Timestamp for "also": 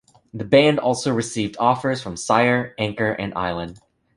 0.79-1.11